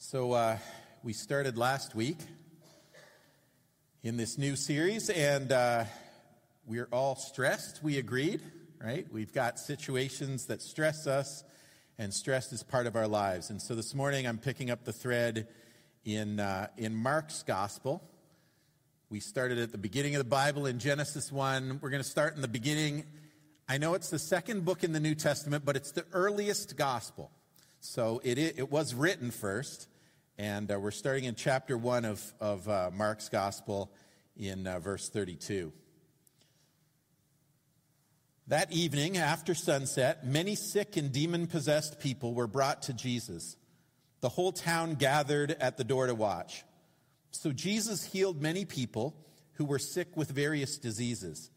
[0.00, 0.58] So, uh,
[1.02, 2.18] we started last week
[4.04, 5.86] in this new series, and uh,
[6.68, 7.82] we're all stressed.
[7.82, 8.40] We agreed,
[8.80, 9.12] right?
[9.12, 11.42] We've got situations that stress us,
[11.98, 13.50] and stress is part of our lives.
[13.50, 15.48] And so this morning I'm picking up the thread
[16.04, 18.00] in, uh, in Mark's gospel.
[19.10, 21.80] We started at the beginning of the Bible in Genesis 1.
[21.82, 23.04] We're going to start in the beginning.
[23.68, 27.32] I know it's the second book in the New Testament, but it's the earliest gospel.
[27.80, 29.88] So it, it was written first,
[30.36, 33.92] and uh, we're starting in chapter 1 of, of uh, Mark's Gospel
[34.36, 35.72] in uh, verse 32.
[38.48, 43.56] That evening, after sunset, many sick and demon possessed people were brought to Jesus.
[44.22, 46.64] The whole town gathered at the door to watch.
[47.30, 49.14] So Jesus healed many people
[49.54, 51.50] who were sick with various diseases,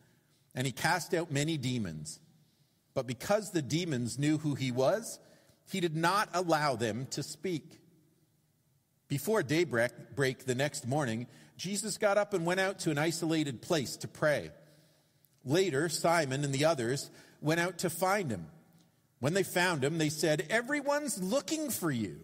[0.53, 2.19] and he cast out many demons.
[2.93, 5.17] But because the demons knew who he was,
[5.69, 7.79] he did not allow them to speak.
[9.07, 13.61] Before daybreak break the next morning, Jesus got up and went out to an isolated
[13.61, 14.51] place to pray.
[15.43, 17.09] Later, Simon and the others
[17.41, 18.47] went out to find him.
[19.19, 22.21] When they found him, they said, Everyone's looking for you.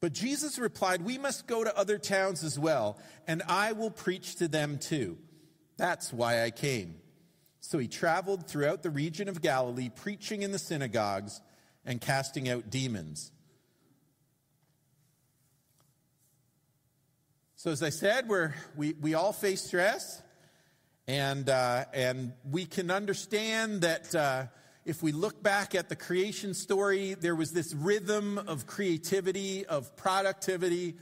[0.00, 4.36] But Jesus replied, We must go to other towns as well, and I will preach
[4.36, 5.18] to them too.
[5.76, 6.96] That's why I came.
[7.60, 11.40] So he traveled throughout the region of Galilee, preaching in the synagogues
[11.86, 13.30] and casting out demons.
[17.54, 20.22] So, as I said, we're, we, we all face stress,
[21.08, 24.46] and, uh, and we can understand that uh,
[24.84, 29.96] if we look back at the creation story, there was this rhythm of creativity, of
[29.96, 30.96] productivity,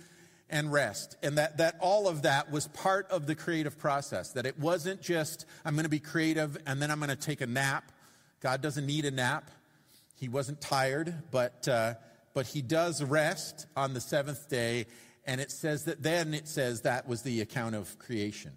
[0.48, 1.16] and rest.
[1.22, 4.32] And that, that all of that was part of the creative process.
[4.32, 7.40] That it wasn't just, I'm going to be creative and then I'm going to take
[7.40, 7.90] a nap.
[8.40, 9.50] God doesn't need a nap.
[10.24, 11.96] He wasn't tired, but, uh,
[12.32, 14.86] but he does rest on the seventh day.
[15.26, 18.52] And it says that then it says that was the account of creation.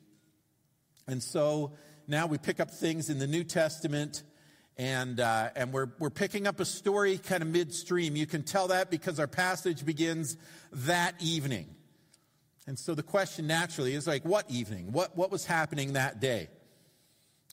[1.09, 1.73] And so
[2.07, 4.23] now we pick up things in the New Testament
[4.77, 8.15] and, uh, and we're, we're picking up a story kind of midstream.
[8.15, 10.37] You can tell that because our passage begins
[10.71, 11.67] that evening.
[12.65, 14.93] And so the question naturally is like, what evening?
[14.93, 16.47] What, what was happening that day?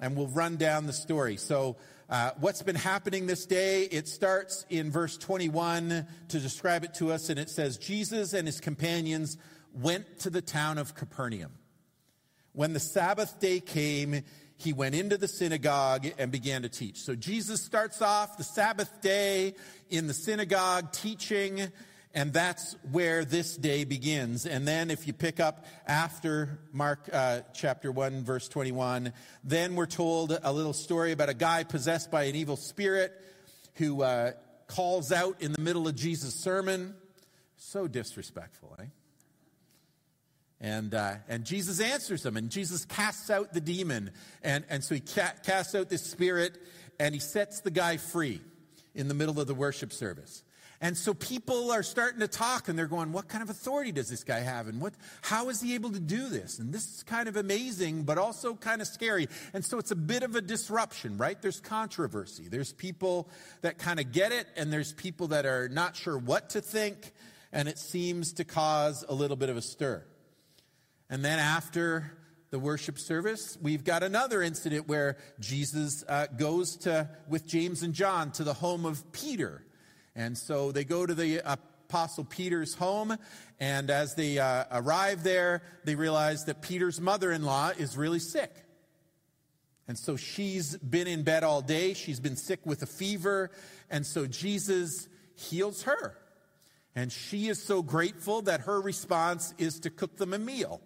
[0.00, 1.36] And we'll run down the story.
[1.36, 1.76] So,
[2.10, 3.84] uh, what's been happening this day?
[3.84, 8.46] It starts in verse 21 to describe it to us, and it says, Jesus and
[8.46, 9.38] his companions
[9.72, 11.52] went to the town of Capernaum.
[12.52, 14.22] When the Sabbath day came,
[14.56, 17.00] he went into the synagogue and began to teach.
[17.00, 19.54] So Jesus starts off the Sabbath day
[19.90, 21.72] in the synagogue teaching
[22.14, 24.46] and that's where this day begins.
[24.46, 29.86] And then if you pick up after Mark uh, chapter 1 verse 21, then we're
[29.86, 33.12] told a little story about a guy possessed by an evil spirit
[33.74, 34.32] who uh,
[34.68, 36.94] calls out in the middle of Jesus' sermon.
[37.56, 38.84] So disrespectful, eh?
[40.60, 44.12] And, uh, and Jesus answers him, and Jesus casts out the demon.
[44.42, 46.56] And, and so he ca- casts out this spirit,
[46.98, 48.40] and he sets the guy free
[48.94, 50.43] in the middle of the worship service.
[50.84, 54.10] And so people are starting to talk and they're going, what kind of authority does
[54.10, 54.68] this guy have?
[54.68, 56.58] And what, how is he able to do this?
[56.58, 59.26] And this is kind of amazing, but also kind of scary.
[59.54, 61.40] And so it's a bit of a disruption, right?
[61.40, 62.48] There's controversy.
[62.48, 63.30] There's people
[63.62, 67.12] that kind of get it and there's people that are not sure what to think.
[67.50, 70.04] And it seems to cause a little bit of a stir.
[71.08, 72.12] And then after
[72.50, 77.94] the worship service, we've got another incident where Jesus uh, goes to, with James and
[77.94, 79.64] John to the home of Peter.
[80.16, 83.16] And so they go to the Apostle Peter's home,
[83.58, 88.18] and as they uh, arrive there, they realize that Peter's mother in law is really
[88.18, 88.52] sick.
[89.86, 91.94] And so she's been in bed all day.
[91.94, 93.50] She's been sick with a fever.
[93.90, 96.16] And so Jesus heals her.
[96.94, 100.80] And she is so grateful that her response is to cook them a meal.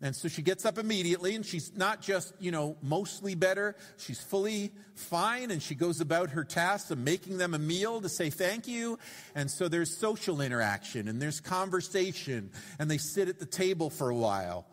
[0.00, 3.74] And so she gets up immediately and she's not just, you know, mostly better.
[3.96, 8.08] She's fully fine and she goes about her tasks of making them a meal to
[8.08, 8.98] say thank you.
[9.34, 14.08] And so there's social interaction and there's conversation and they sit at the table for
[14.08, 14.66] a while.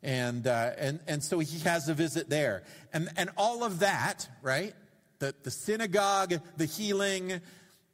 [0.00, 2.62] And, uh, and, and so he has a visit there.
[2.92, 4.74] And, and all of that, right?
[5.18, 7.40] The, the synagogue, the healing,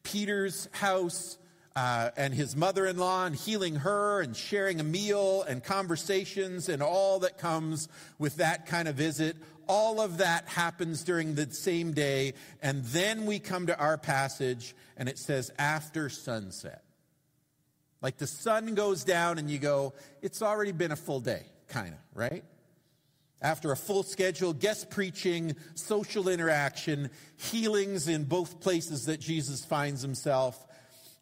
[0.02, 1.38] Peter's house,
[1.76, 6.68] uh, and his mother in law and healing her and sharing a meal and conversations
[6.68, 7.88] and all that comes
[8.18, 9.36] with that kind of visit.
[9.66, 12.34] All of that happens during the same day.
[12.62, 16.84] And then we come to our passage and it says after sunset.
[18.00, 21.94] Like the sun goes down and you go, it's already been a full day, kind
[21.94, 22.44] of, right?
[23.42, 30.02] After a full schedule, guest preaching, social interaction, healings in both places that Jesus finds
[30.02, 30.64] himself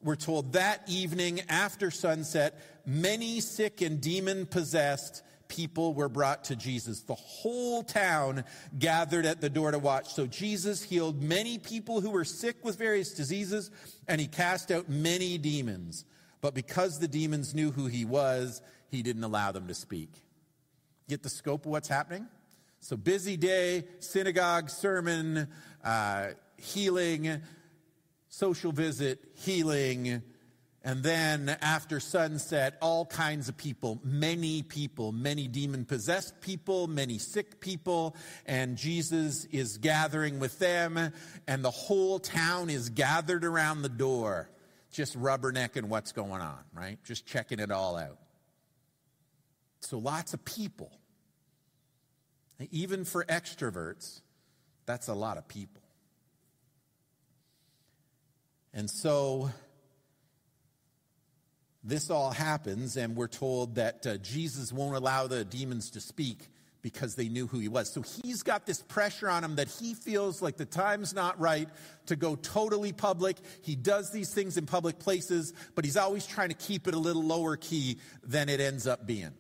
[0.03, 6.57] we're told that evening after sunset, many sick and demon possessed people were brought to
[6.57, 7.01] Jesus.
[7.03, 8.45] The whole town
[8.79, 10.13] gathered at the door to watch.
[10.15, 13.71] So Jesus healed many people who were sick with various diseases,
[14.09, 16.05] and he cast out many demons.
[16.41, 20.11] But because the demons knew who he was, he didn't allow them to speak.
[21.09, 22.27] Get the scope of what's happening?
[22.81, 25.49] So, busy day, synagogue, sermon,
[25.85, 27.43] uh, healing,
[28.33, 30.23] social visit, healing,
[30.83, 37.19] and then after sunset, all kinds of people, many people, many demon possessed people, many
[37.19, 41.13] sick people, and Jesus is gathering with them,
[41.47, 44.49] and the whole town is gathered around the door,
[44.91, 46.99] just rubbernecking what's going on, right?
[47.05, 48.19] Just checking it all out.
[49.81, 50.91] So lots of people.
[52.71, 54.23] Even for extroverts,
[54.87, 55.82] that's a lot of people.
[58.75, 59.51] And so
[61.85, 66.49] this all happens, and we're told that uh, Jesus won't allow the demons to speak
[66.81, 67.93] because they knew who he was.
[67.93, 71.69] So he's got this pressure on him that he feels like the time's not right
[72.07, 73.37] to go totally public.
[73.63, 76.99] He does these things in public places, but he's always trying to keep it a
[76.99, 79.31] little lower key than it ends up being.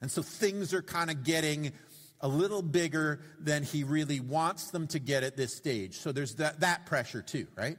[0.00, 1.72] And so things are kind of getting
[2.20, 5.98] a little bigger than he really wants them to get at this stage.
[5.98, 7.78] So there's that, that pressure too, right?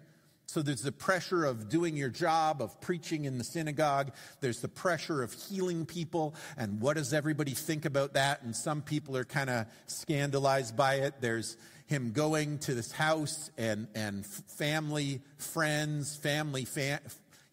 [0.51, 4.11] So there's the pressure of doing your job, of preaching in the synagogue.
[4.41, 6.35] There's the pressure of healing people.
[6.57, 8.41] And what does everybody think about that?
[8.41, 11.21] And some people are kind of scandalized by it.
[11.21, 11.55] There's
[11.87, 16.99] him going to this house and, and family, friends, family, fam,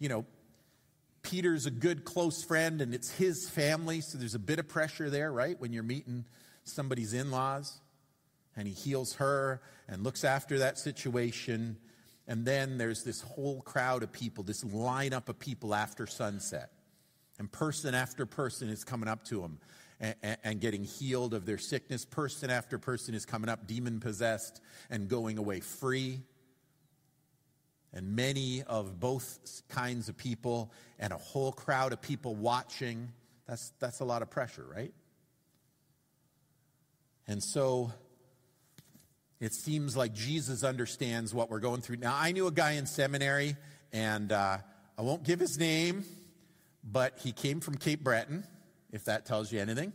[0.00, 0.26] you know,
[1.22, 4.00] Peter's a good close friend and it's his family.
[4.00, 5.54] So there's a bit of pressure there, right?
[5.60, 6.24] When you're meeting
[6.64, 7.78] somebody's in laws
[8.56, 11.76] and he heals her and looks after that situation
[12.28, 16.70] and then there's this whole crowd of people, this lineup of people after sunset.
[17.38, 19.58] And person after person is coming up to him
[19.98, 22.04] and, and, getting healed of their sickness.
[22.04, 24.60] Person after person is coming up demon possessed
[24.90, 26.20] and going away free.
[27.94, 33.10] And many of both kinds of people and a whole crowd of people watching.
[33.46, 34.92] That's, that's a lot of pressure, right?
[37.26, 37.92] And so
[39.40, 41.98] it seems like Jesus understands what we're going through.
[41.98, 43.56] Now, I knew a guy in seminary,
[43.92, 44.58] and uh,
[44.96, 46.04] I won't give his name,
[46.82, 48.44] but he came from Cape Breton,
[48.92, 49.92] if that tells you anything.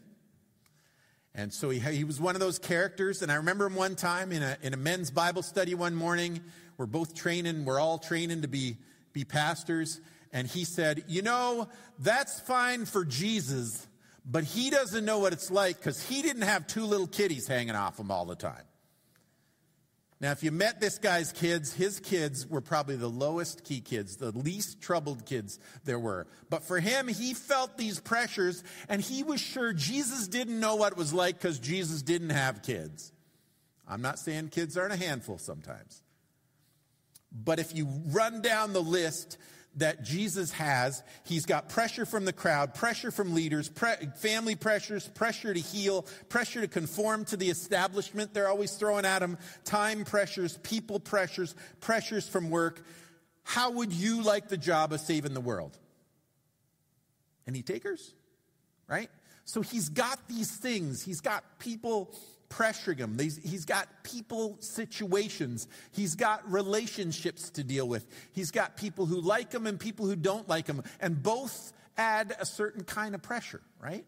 [1.36, 3.22] And so he, he was one of those characters.
[3.22, 6.40] And I remember him one time in a, in a men's Bible study one morning.
[6.78, 8.78] We're both training, we're all training to be,
[9.14, 10.00] be pastors.
[10.32, 11.68] And he said, You know,
[12.00, 13.88] that's fine for Jesus,
[14.26, 17.76] but he doesn't know what it's like because he didn't have two little kitties hanging
[17.76, 18.64] off him all the time.
[20.20, 24.18] Now, if you met this guy's kids, his kids were probably the lowest key kids,
[24.18, 26.28] the least troubled kids there were.
[26.50, 30.94] But for him, he felt these pressures and he was sure Jesus didn't know what
[30.94, 33.12] it was like because Jesus didn't have kids.
[33.88, 36.02] I'm not saying kids aren't a handful sometimes.
[37.32, 39.38] But if you run down the list,
[39.78, 41.04] that Jesus has.
[41.26, 46.06] He's got pressure from the crowd, pressure from leaders, pre- family pressures, pressure to heal,
[46.30, 51.56] pressure to conform to the establishment they're always throwing at him, time pressures, people pressures,
[51.80, 52.82] pressures from work.
[53.44, 55.78] How would you like the job of saving the world?
[57.48, 58.14] Any takers?
[58.88, 59.10] Right?
[59.46, 61.04] So he's got these things.
[61.04, 62.16] He's got people
[62.54, 63.18] pressuring him.
[63.20, 65.68] He's got people situations.
[65.92, 68.06] He's got relationships to deal with.
[68.32, 70.84] He's got people who like him and people who don't like him.
[71.00, 74.06] And both add a certain kind of pressure, right?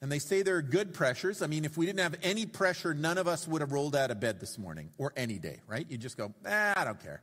[0.00, 1.42] And they say they're good pressures.
[1.42, 4.12] I mean, if we didn't have any pressure, none of us would have rolled out
[4.12, 5.86] of bed this morning or any day, right?
[5.88, 7.20] You just go, ah, I don't care.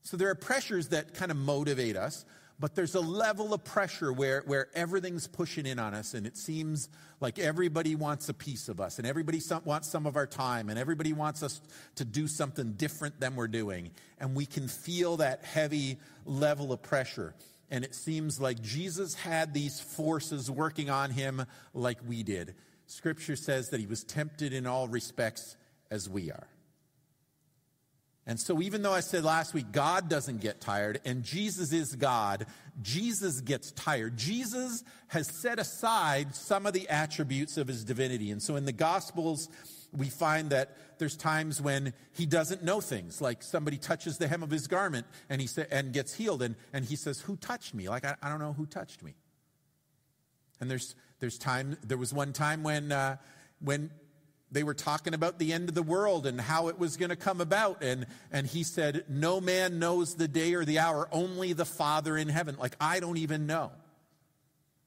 [0.00, 2.24] So there are pressures that kind of motivate us
[2.62, 6.36] but there's a level of pressure where, where everything's pushing in on us, and it
[6.36, 6.88] seems
[7.18, 10.68] like everybody wants a piece of us, and everybody some, wants some of our time,
[10.68, 11.60] and everybody wants us
[11.96, 13.90] to do something different than we're doing.
[14.20, 17.34] And we can feel that heavy level of pressure.
[17.68, 22.54] And it seems like Jesus had these forces working on him like we did.
[22.86, 25.56] Scripture says that he was tempted in all respects
[25.90, 26.46] as we are.
[28.26, 31.96] And so, even though I said last week, God doesn't get tired and Jesus is
[31.96, 32.46] God,
[32.80, 34.16] Jesus gets tired.
[34.16, 38.30] Jesus has set aside some of the attributes of his divinity.
[38.30, 39.48] And so, in the Gospels,
[39.92, 44.42] we find that there's times when he doesn't know things, like somebody touches the hem
[44.42, 47.74] of his garment and he sa- and gets healed, and, and he says, "Who touched
[47.74, 49.14] me?" Like I, I don't know who touched me.
[50.60, 51.76] And there's there's time.
[51.82, 53.16] There was one time when uh,
[53.58, 53.90] when
[54.52, 57.16] they were talking about the end of the world and how it was going to
[57.16, 57.82] come about.
[57.82, 62.16] And, and he said, No man knows the day or the hour, only the Father
[62.16, 62.56] in heaven.
[62.58, 63.72] Like, I don't even know.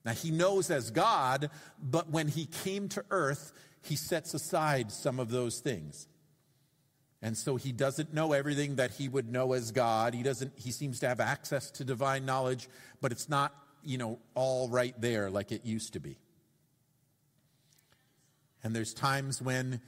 [0.06, 1.50] Now, he knows as God,
[1.82, 6.08] but when he came to earth, he sets aside some of those things.
[7.24, 10.14] And so he doesn't know everything that he would know as God.
[10.14, 12.70] He doesn't he seems to have access to divine knowledge,
[13.02, 13.52] but it's not,
[13.84, 16.20] you know, all right there like it used to be.
[18.66, 19.80] And there's times when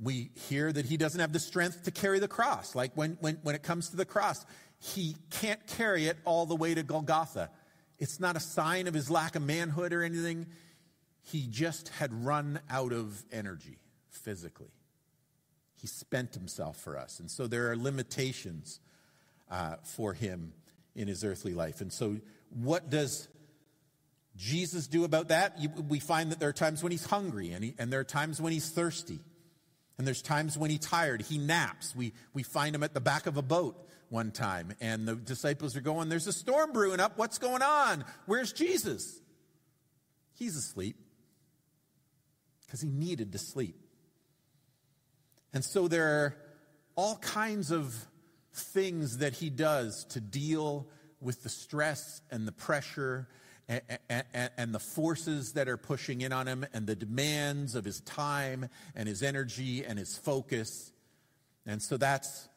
[0.00, 2.76] we hear that he doesn't have the strength to carry the cross.
[2.76, 4.46] Like when, when, when it comes to the cross,
[4.78, 7.50] he can't carry it all the way to Golgotha.
[7.98, 10.46] It's not a sign of his lack of manhood or anything.
[11.22, 13.78] He just had run out of energy
[14.08, 14.70] physically.
[15.74, 17.18] He spent himself for us.
[17.18, 18.78] And so there are limitations
[19.50, 20.52] uh, for him
[20.94, 21.80] in his earthly life.
[21.80, 22.18] And so,
[22.50, 23.26] what does
[24.36, 25.58] Jesus do about that?
[25.88, 28.40] we find that there are times when he's hungry, and, he, and there are times
[28.40, 29.20] when he's thirsty,
[29.96, 31.22] and there's times when he's tired.
[31.22, 31.94] He naps.
[31.94, 35.76] We, we find him at the back of a boat one time, and the disciples
[35.76, 37.16] are going, There's a storm brewing up.
[37.16, 38.04] What's going on?
[38.26, 39.20] Where's Jesus?
[40.32, 40.96] He's asleep
[42.66, 43.76] because he needed to sleep.
[45.52, 46.36] And so there are
[46.96, 47.94] all kinds of
[48.52, 50.88] things that he does to deal
[51.20, 53.28] with the stress and the pressure
[53.68, 57.84] and, and, and, the forces that are pushing in on him and the demands of
[57.84, 60.92] his time and his energy and his focus.
[61.66, 62.48] And so that's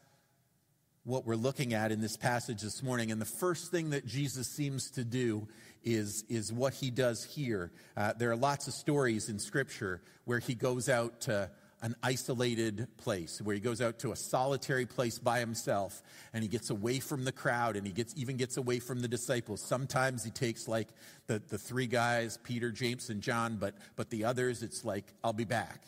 [1.04, 3.10] what we're looking at in this passage this morning.
[3.10, 5.48] And the first thing that Jesus seems to do
[5.82, 7.72] is, is what he does here.
[7.96, 12.88] Uh, there are lots of stories in Scripture where he goes out to an isolated
[12.96, 16.98] place where he goes out to a solitary place by himself and he gets away
[16.98, 19.60] from the crowd and he gets even gets away from the disciples.
[19.60, 20.88] Sometimes he takes like
[21.26, 25.32] the, the three guys peter james and john but but the others it's like i'll
[25.32, 25.84] be back.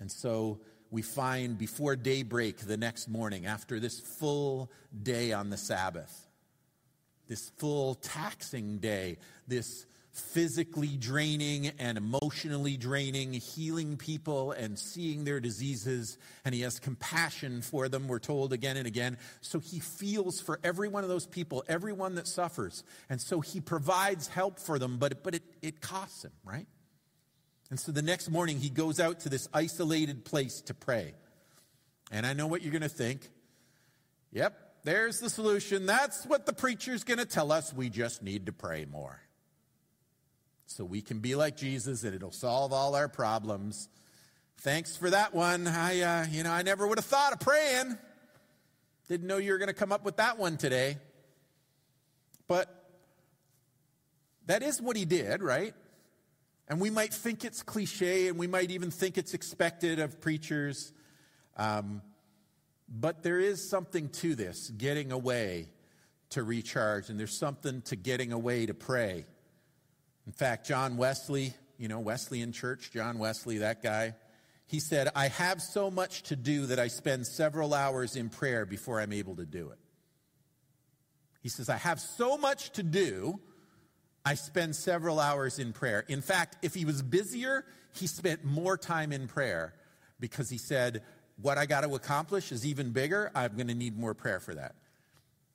[0.00, 4.70] And so we find before daybreak the next morning after this full
[5.02, 6.28] day on the sabbath
[7.28, 15.40] this full taxing day this physically draining and emotionally draining, healing people and seeing their
[15.40, 16.18] diseases.
[16.44, 19.16] And he has compassion for them, we're told again and again.
[19.40, 22.84] So he feels for every one of those people, everyone that suffers.
[23.08, 26.66] And so he provides help for them, but, but it, it costs him, right?
[27.70, 31.14] And so the next morning he goes out to this isolated place to pray.
[32.10, 33.30] And I know what you're going to think.
[34.32, 34.54] Yep,
[34.84, 35.86] there's the solution.
[35.86, 37.72] That's what the preacher's going to tell us.
[37.72, 39.22] We just need to pray more
[40.72, 43.88] so we can be like Jesus and it'll solve all our problems.
[44.58, 45.66] Thanks for that one.
[45.66, 47.98] I, uh, you know, I never would have thought of praying.
[49.08, 50.96] Didn't know you were going to come up with that one today.
[52.48, 52.68] But
[54.46, 55.74] that is what he did, right?
[56.68, 60.92] And we might think it's cliche and we might even think it's expected of preachers.
[61.56, 62.02] Um,
[62.88, 65.68] but there is something to this getting away
[66.30, 69.26] to recharge, and there's something to getting away to pray.
[70.26, 74.14] In fact, John Wesley, you know, Wesleyan Church, John Wesley, that guy,
[74.66, 78.64] he said, I have so much to do that I spend several hours in prayer
[78.64, 79.78] before I'm able to do it.
[81.42, 83.40] He says, I have so much to do,
[84.24, 86.04] I spend several hours in prayer.
[86.08, 87.64] In fact, if he was busier,
[87.94, 89.74] he spent more time in prayer
[90.20, 91.02] because he said,
[91.40, 93.32] What I got to accomplish is even bigger.
[93.34, 94.76] I'm going to need more prayer for that.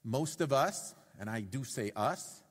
[0.04, 2.44] Most of us, and I do say us,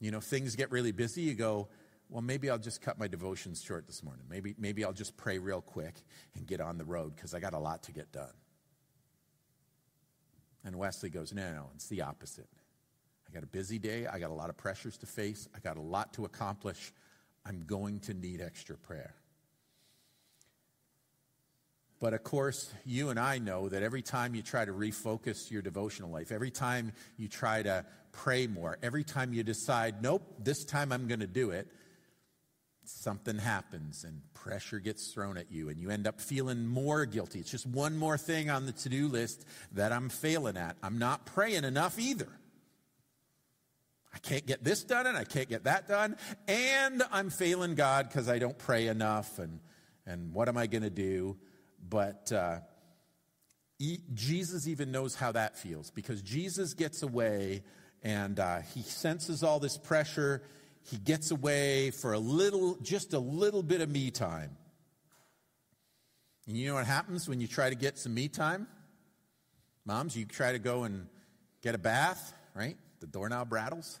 [0.00, 1.68] you know, things get really busy, you go,
[2.08, 4.24] well, maybe I'll just cut my devotions short this morning.
[4.28, 5.94] Maybe, maybe I'll just pray real quick
[6.34, 8.32] and get on the road because I got a lot to get done.
[10.64, 12.48] And Wesley goes, no, no, it's the opposite.
[13.28, 14.06] I got a busy day.
[14.06, 15.48] I got a lot of pressures to face.
[15.54, 16.92] I got a lot to accomplish.
[17.46, 19.14] I'm going to need extra prayer.
[22.00, 25.60] But of course, you and I know that every time you try to refocus your
[25.60, 30.64] devotional life, every time you try to pray more, every time you decide, nope, this
[30.64, 31.68] time I'm going to do it,
[32.84, 37.38] something happens and pressure gets thrown at you and you end up feeling more guilty.
[37.38, 40.76] It's just one more thing on the to do list that I'm failing at.
[40.82, 42.28] I'm not praying enough either.
[44.12, 46.16] I can't get this done and I can't get that done.
[46.48, 49.38] And I'm failing God because I don't pray enough.
[49.38, 49.60] And,
[50.06, 51.36] and what am I going to do?
[51.88, 52.58] But uh,
[54.14, 57.62] Jesus even knows how that feels because Jesus gets away
[58.02, 60.42] and uh, he senses all this pressure.
[60.82, 64.56] He gets away for a little, just a little bit of me time.
[66.46, 68.66] And you know what happens when you try to get some me time?
[69.84, 71.06] Moms, you try to go and
[71.62, 72.76] get a bath, right?
[73.00, 74.00] The doorknob rattles.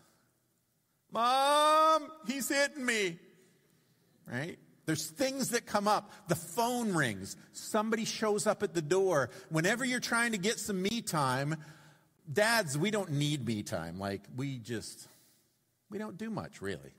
[1.12, 3.18] Mom, he's hitting me.
[4.26, 4.58] Right?
[4.90, 6.10] There's things that come up.
[6.26, 7.36] The phone rings.
[7.52, 9.30] Somebody shows up at the door.
[9.48, 11.54] Whenever you're trying to get some me time,
[12.32, 14.00] dads, we don't need me time.
[14.00, 15.06] Like, we just,
[15.90, 16.90] we don't do much, really.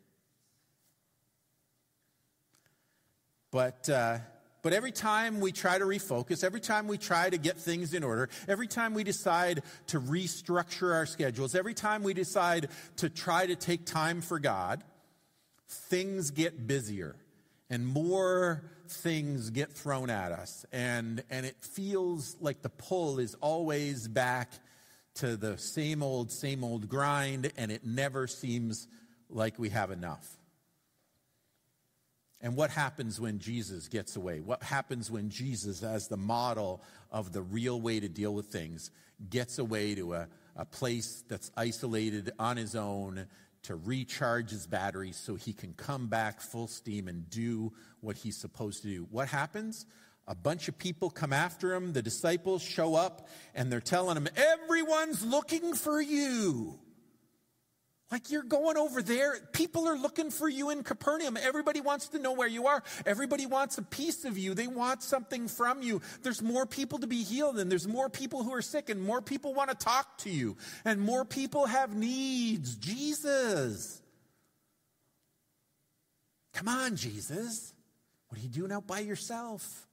[3.51, 4.19] But, uh,
[4.61, 8.05] but every time we try to refocus, every time we try to get things in
[8.05, 13.47] order, every time we decide to restructure our schedules, every time we decide to try
[13.47, 14.81] to take time for God,
[15.67, 17.17] things get busier
[17.71, 20.65] and more things get thrown at us.
[20.73, 24.51] And, and it feels like the pull is always back
[25.15, 28.89] to the same old, same old grind, and it never seems
[29.29, 30.37] like we have enough.
[32.41, 34.41] And what happens when Jesus gets away?
[34.41, 38.91] What happens when Jesus, as the model of the real way to deal with things,
[39.29, 43.27] gets away to a, a place that's isolated on his own
[43.63, 48.37] to recharge his batteries so he can come back full steam and do what he's
[48.37, 49.07] supposed to do?
[49.11, 49.85] What happens?
[50.27, 51.93] A bunch of people come after him.
[51.93, 56.79] The disciples show up and they're telling him, Everyone's looking for you.
[58.11, 59.39] Like you're going over there.
[59.53, 61.37] People are looking for you in Capernaum.
[61.37, 62.83] Everybody wants to know where you are.
[63.05, 64.53] Everybody wants a piece of you.
[64.53, 66.01] They want something from you.
[66.21, 69.21] There's more people to be healed and there's more people who are sick and more
[69.21, 72.75] people want to talk to you and more people have needs.
[72.75, 74.01] Jesus.
[76.53, 77.73] Come on, Jesus.
[78.27, 79.87] What are you doing out by yourself?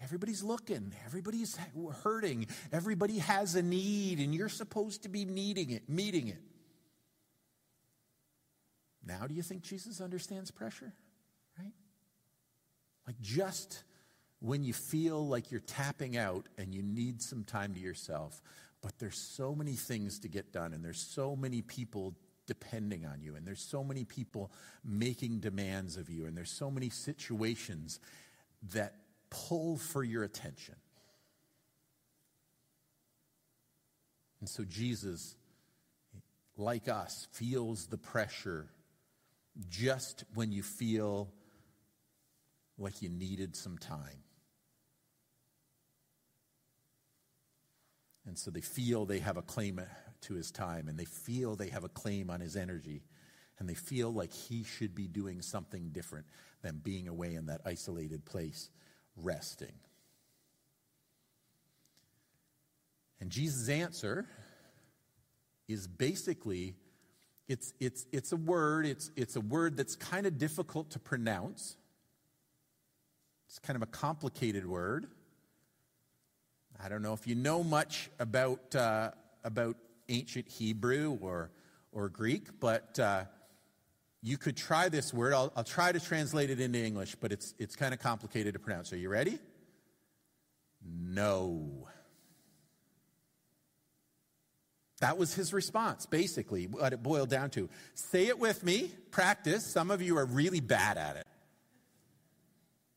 [0.00, 0.94] Everybody's looking.
[1.04, 1.58] Everybody's
[2.02, 2.46] hurting.
[2.72, 6.40] Everybody has a need, and you're supposed to be needing it, meeting it.
[9.04, 10.92] Now, do you think Jesus understands pressure?
[11.58, 11.72] Right?
[13.06, 13.82] Like, just
[14.40, 18.40] when you feel like you're tapping out and you need some time to yourself,
[18.82, 22.14] but there's so many things to get done, and there's so many people
[22.46, 24.52] depending on you, and there's so many people
[24.84, 27.98] making demands of you, and there's so many situations
[28.70, 28.94] that
[29.30, 30.76] pull for your attention.
[34.40, 35.34] And so Jesus,
[36.56, 38.68] like us, feels the pressure
[39.68, 41.32] just when you feel
[42.78, 44.22] like you needed some time.
[48.26, 49.80] And so they feel they have a claim
[50.20, 53.02] to his time, and they feel they have a claim on his energy,
[53.58, 56.26] and they feel like he should be doing something different
[56.62, 58.70] than being away in that isolated place
[59.22, 59.72] resting.
[63.20, 64.26] And Jesus' answer
[65.66, 66.74] is basically
[67.48, 71.76] it's, it's, it's a word, it's, it's a word that's kind of difficult to pronounce.
[73.48, 75.06] It's kind of a complicated word.
[76.80, 79.10] I don't know if you know much about, uh,
[79.44, 79.76] about
[80.08, 81.50] ancient Hebrew or,
[81.90, 83.24] or Greek, but uh,
[84.22, 85.32] you could try this word.
[85.32, 88.58] I'll, I'll try to translate it into English, but it's, it's kind of complicated to
[88.58, 88.92] pronounce.
[88.92, 89.38] Are you ready?
[90.84, 91.88] No.
[95.00, 97.68] That was his response, basically, what it boiled down to.
[97.94, 99.64] Say it with me, practice.
[99.64, 101.26] Some of you are really bad at it.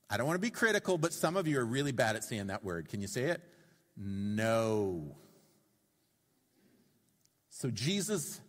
[0.09, 2.47] I don't want to be critical, but some of you are really bad at saying
[2.47, 2.89] that word.
[2.89, 3.41] Can you say it?
[3.95, 5.15] No.
[7.49, 8.41] So, Jesus,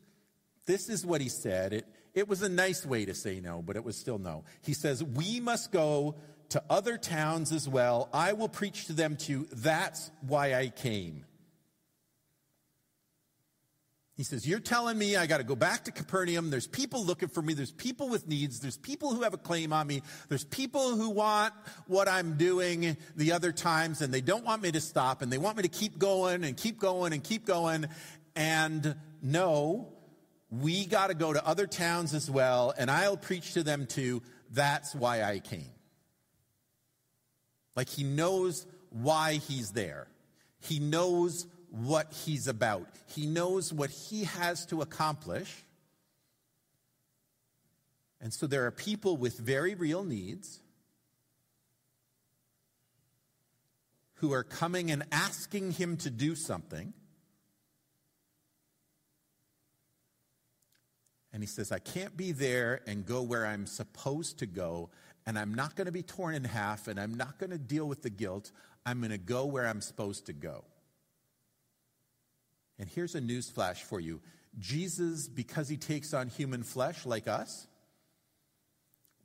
[0.67, 1.75] this is what he said.
[1.75, 4.45] It, it was a nice way to say no, but it was still no.
[4.63, 6.17] He says, We must go
[6.51, 8.11] to other towns as well.
[8.13, 9.49] I will preach to them too.
[9.53, 11.25] That's why I came.
[14.15, 16.51] He says, You're telling me I got to go back to Capernaum.
[16.51, 17.55] There's people looking for me.
[17.55, 18.61] There's people with needs.
[18.61, 20.03] There's people who have a claim on me.
[20.29, 21.55] There's people who want
[21.87, 25.39] what I'm doing the other times and they don't want me to stop and they
[25.39, 27.87] want me to keep going and keep going and keep going.
[28.37, 29.95] And no,
[30.53, 34.23] we got to go to other towns as well, and I'll preach to them too.
[34.51, 35.71] That's why I came.
[37.75, 40.09] Like he knows why he's there.
[40.61, 42.87] He knows what he's about.
[43.07, 45.51] He knows what he has to accomplish.
[48.21, 50.61] And so there are people with very real needs
[54.17, 56.93] who are coming and asking him to do something.
[61.33, 64.91] And he says, I can't be there and go where I'm supposed to go,
[65.27, 67.87] and I'm not going to be torn in half, and I'm not going to deal
[67.87, 68.51] with the guilt.
[68.85, 70.65] I'm going to go where I'm supposed to go.
[72.79, 74.21] And here's a news flash for you
[74.59, 77.67] Jesus, because he takes on human flesh like us,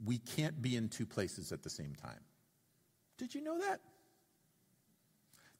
[0.06, 2.20] we can't be in two places at the same time.
[3.17, 3.82] Did you know that?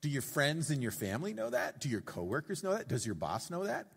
[0.01, 1.81] Do your friends and your family know that?
[1.81, 2.88] Do your coworkers know that?
[2.88, 3.88] Does your boss know that?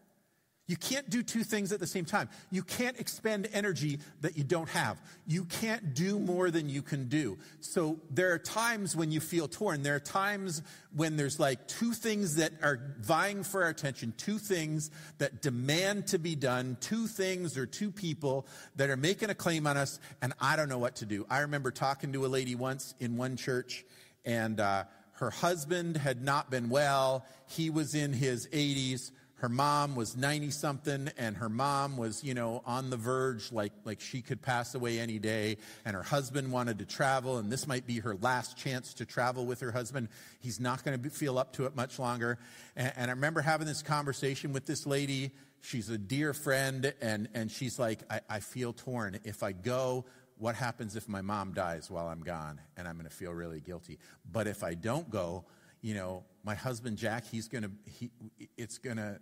[0.70, 2.28] You can't do two things at the same time.
[2.52, 5.02] You can't expend energy that you don't have.
[5.26, 7.38] You can't do more than you can do.
[7.58, 9.82] So there are times when you feel torn.
[9.82, 10.62] There are times
[10.94, 16.06] when there's like two things that are vying for our attention, two things that demand
[16.06, 19.98] to be done, two things or two people that are making a claim on us,
[20.22, 21.26] and I don't know what to do.
[21.28, 23.84] I remember talking to a lady once in one church,
[24.24, 27.26] and uh, her husband had not been well.
[27.48, 32.34] He was in his 80s her mom was 90 something and her mom was you
[32.34, 35.56] know on the verge like like she could pass away any day.
[35.84, 39.46] And her husband wanted to travel and this might be her last chance to travel
[39.46, 40.08] with her husband.
[40.40, 42.38] He's not going to feel up to it much longer.
[42.76, 45.32] And, and, i remember having this conversation with this lady.
[45.62, 49.18] She's a dear friend and and she's like I, I feel torn.
[49.24, 50.04] If i go
[50.36, 53.60] what happens if my mom dies while i'm gone and i'm going to feel really
[53.60, 53.98] guilty?
[54.30, 55.46] But if i don't go
[55.82, 58.10] you know, my husband Jack, he's going to, he,
[58.56, 59.18] it's going to,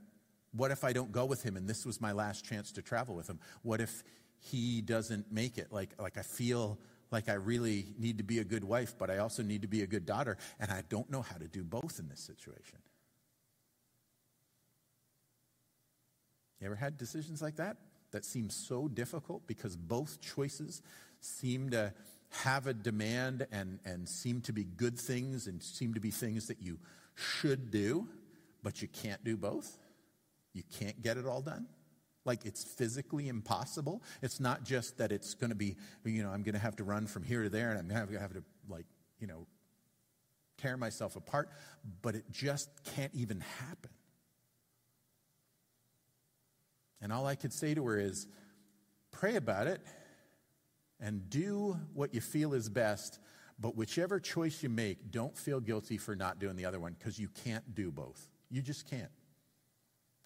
[0.52, 3.14] what if I don't go with him and this was my last chance to travel
[3.14, 3.38] with him?
[3.62, 4.02] What if
[4.40, 5.72] he doesn't make it?
[5.72, 6.78] Like, like I feel
[7.10, 9.82] like I really need to be a good wife, but I also need to be
[9.82, 12.78] a good daughter, and I don't know how to do both in this situation.
[16.60, 17.76] You ever had decisions like that
[18.10, 20.82] that seem so difficult because both choices
[21.20, 21.92] seem to
[22.30, 26.48] have a demand and, and seem to be good things and seem to be things
[26.48, 26.78] that you
[27.14, 28.06] should do,
[28.62, 29.78] but you can't do both?
[30.52, 31.66] You can't get it all done?
[32.24, 34.02] Like it's physically impossible?
[34.22, 36.84] It's not just that it's going to be, you know, I'm going to have to
[36.84, 38.86] run from here to there and I'm going to have to, like,
[39.18, 39.46] you know,
[40.58, 41.48] tear myself apart,
[42.02, 43.90] but it just can't even happen.
[47.00, 48.26] And all I could say to her is
[49.10, 49.80] pray about it
[51.00, 53.20] and do what you feel is best,
[53.58, 57.18] but whichever choice you make, don't feel guilty for not doing the other one because
[57.18, 58.28] you can't do both.
[58.50, 59.10] You just can't.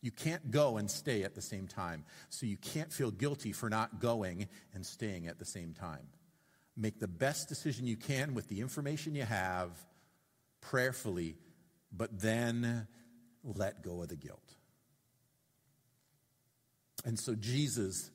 [0.03, 2.05] You can't go and stay at the same time.
[2.29, 6.09] So you can't feel guilty for not going and staying at the same time.
[6.77, 9.71] Make the best decision you can with the information you have,
[10.61, 11.37] prayerfully,
[11.93, 12.89] but then
[13.45, 14.55] let go of the guilt.
[17.05, 18.11] And so Jesus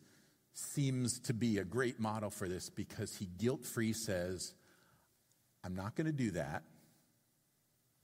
[0.53, 4.53] seems to be a great model for this because he guilt free says,
[5.63, 6.63] I'm not going to do that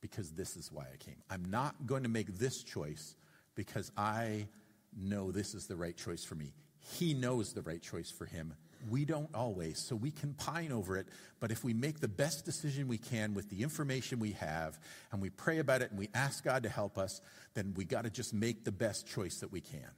[0.02, 1.16] because this is why I came.
[1.30, 3.16] I'm not going to make this choice
[3.56, 4.48] because I
[4.96, 6.54] know this is the right choice for me.
[6.80, 8.54] He knows the right choice for him.
[8.90, 11.08] We don't always, so we can pine over it.
[11.40, 14.78] But if we make the best decision we can with the information we have
[15.12, 17.22] and we pray about it and we ask God to help us,
[17.54, 19.90] then we got to just make the best choice that we can.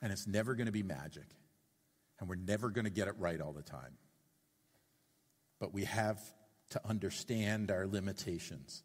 [0.00, 1.26] And it's never going to be magic.
[2.18, 3.98] And we're never going to get it right all the time.
[5.58, 6.18] But we have
[6.70, 8.82] to understand our limitations.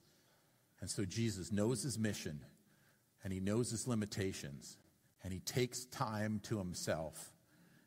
[0.81, 2.41] And so Jesus knows his mission
[3.23, 4.77] and he knows his limitations
[5.23, 7.31] and he takes time to himself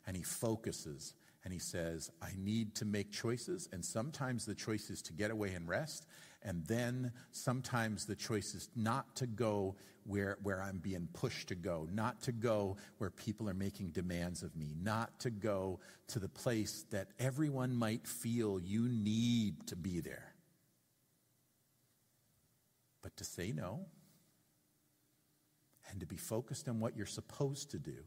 [0.07, 3.69] and he focuses and he says, I need to make choices.
[3.71, 6.07] And sometimes the choice is to get away and rest.
[6.43, 11.55] And then sometimes the choice is not to go where, where I'm being pushed to
[11.55, 16.19] go, not to go where people are making demands of me, not to go to
[16.19, 20.33] the place that everyone might feel you need to be there.
[23.03, 23.81] But to say no
[25.91, 28.05] and to be focused on what you're supposed to do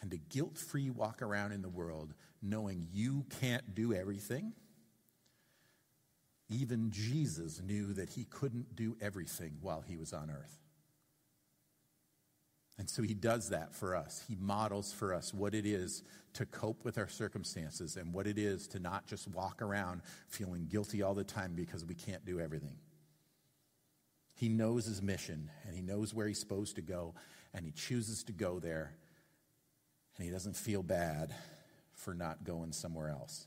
[0.00, 4.52] and to guilt free walk around in the world knowing you can't do everything.
[6.48, 10.60] Even Jesus knew that he couldn't do everything while he was on earth.
[12.78, 14.22] And so he does that for us.
[14.28, 16.02] He models for us what it is
[16.34, 20.66] to cope with our circumstances and what it is to not just walk around feeling
[20.66, 22.76] guilty all the time because we can't do everything.
[24.36, 27.14] He knows his mission and he knows where he's supposed to go
[27.54, 28.92] and he chooses to go there
[30.16, 31.34] and he doesn't feel bad
[31.94, 33.46] for not going somewhere else.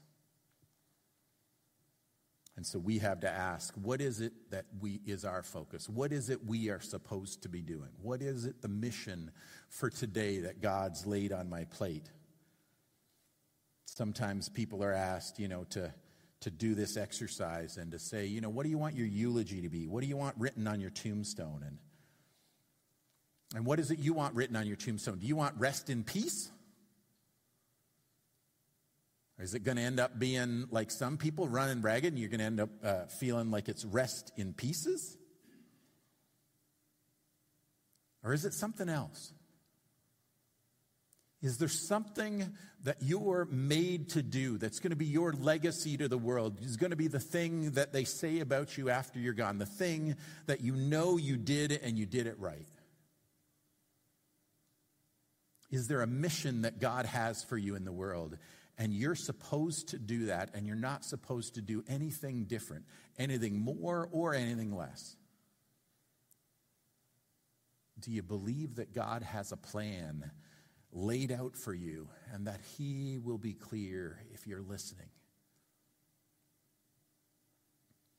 [2.56, 5.88] And so we have to ask, what is it that we is our focus?
[5.88, 7.92] What is it we are supposed to be doing?
[8.02, 9.32] What is it the mission
[9.70, 12.10] for today that God's laid on my plate?
[13.86, 15.94] Sometimes people are asked, you know, to
[16.42, 19.62] to do this exercise and to say, you know, what do you want your eulogy
[19.62, 19.88] to be?
[19.88, 21.64] What do you want written on your tombstone?
[21.66, 21.78] And,
[23.56, 25.20] and what is it you want written on your tombstone?
[25.20, 26.50] Do you want rest in peace?
[29.38, 32.30] Or is it going to end up being like some people running ragged and you're
[32.30, 35.18] going to end up uh, feeling like it's rest in pieces?
[38.24, 39.34] Or is it something else?
[41.42, 46.10] Is there something that you're made to do that's going to be your legacy to
[46.10, 46.60] the world?
[46.62, 49.66] Is going to be the thing that they say about you after you're gone, the
[49.66, 50.16] thing
[50.48, 52.68] that you know you did and you did it right?
[55.72, 58.38] Is there a mission that God has for you in the world?
[58.78, 62.86] And you're supposed to do that, and you're not supposed to do anything different,
[63.18, 65.16] anything more or anything less.
[68.00, 70.32] Do you believe that God has a plan
[70.92, 75.08] laid out for you and that He will be clear if you're listening?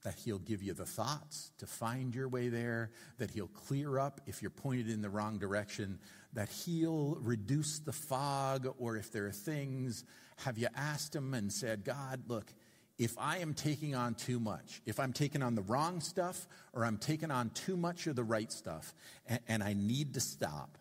[0.02, 4.20] That He'll give you the thoughts to find your way there, that He'll clear up
[4.26, 5.98] if you're pointed in the wrong direction,
[6.32, 10.04] that He'll reduce the fog, or if there are things,
[10.38, 12.52] have you asked Him and said, God, look,
[13.00, 16.84] if I am taking on too much, if I'm taking on the wrong stuff or
[16.84, 18.94] I'm taking on too much of the right stuff
[19.26, 20.76] and, and, I need to stop,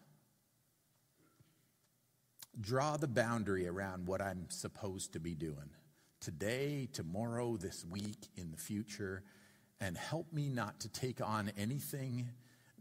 [2.60, 5.70] draw the boundary around what I'm supposed to be doing
[6.20, 9.24] today, tomorrow, this week, in the future,
[9.80, 12.28] and help me not to take on anything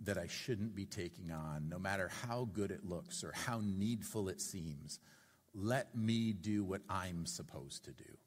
[0.05, 4.29] that I shouldn't be taking on, no matter how good it looks or how needful
[4.29, 4.99] it seems.
[5.55, 8.19] Let me do what I'm supposed to do.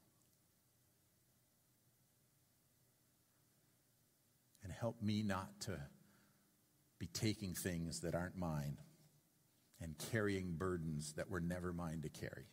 [4.71, 5.77] and help me not to
[6.97, 8.77] be taking things that aren't mine
[9.81, 12.45] and carrying burdens that were never mine to carry.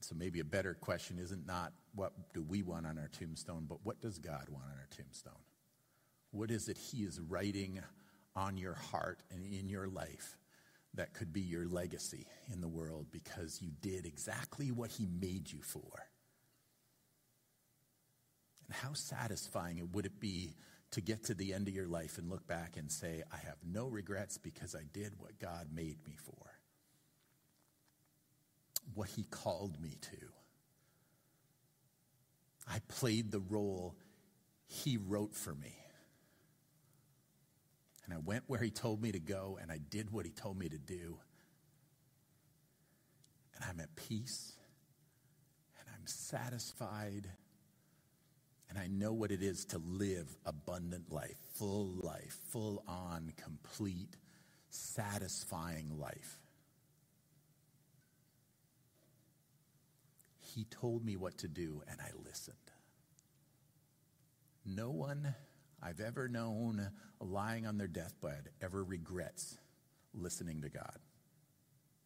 [0.00, 3.78] So maybe a better question isn't not what do we want on our tombstone, but
[3.84, 5.32] what does God want on our tombstone?
[6.32, 7.80] What is it He is writing
[8.34, 10.36] on your heart and in your life
[10.94, 15.52] that could be your legacy in the world because you did exactly what He made
[15.52, 16.06] you for?
[18.66, 20.54] And how satisfying it would it be
[20.92, 23.56] to get to the end of your life and look back and say, I have
[23.64, 26.52] no regrets because I did what God made me for,
[28.94, 30.16] what He called me to.
[32.68, 33.94] I played the role
[34.66, 35.76] He wrote for me.
[38.04, 40.58] And I went where He told me to go, and I did what He told
[40.58, 41.18] me to do.
[43.54, 44.54] And I'm at peace,
[45.78, 47.28] and I'm satisfied
[48.70, 54.16] and I know what it is to live abundant life, full life, full on, complete,
[54.68, 56.38] satisfying life.
[60.38, 62.56] He told me what to do, and I listened.
[64.64, 65.34] No one
[65.82, 69.58] I've ever known lying on their deathbed ever regrets
[70.14, 70.98] listening to God.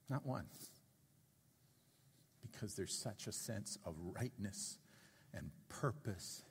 [0.09, 0.46] Not one.
[2.40, 4.79] Because there's such a sense of rightness
[5.35, 6.42] and purpose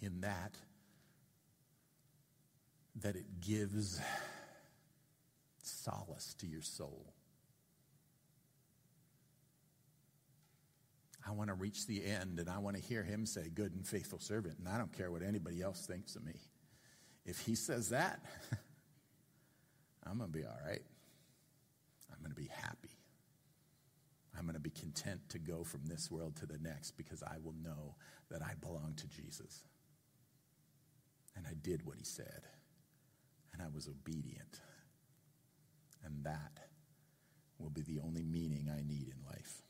[0.00, 0.54] in that
[3.02, 4.00] that it gives
[5.62, 7.12] solace to your soul.
[11.26, 13.86] I want to reach the end and I want to hear him say, Good and
[13.86, 14.58] faithful servant.
[14.58, 16.34] And I don't care what anybody else thinks of me.
[17.24, 18.20] If he says that,
[20.06, 20.82] I'm going to be all right.
[22.12, 22.90] I'm going to be happy.
[24.38, 27.36] I'm going to be content to go from this world to the next because I
[27.42, 27.96] will know
[28.30, 29.64] that I belong to Jesus.
[31.36, 32.42] And I did what he said.
[33.52, 34.60] And I was obedient.
[36.04, 36.58] And that
[37.58, 39.62] will be the only meaning I need in life.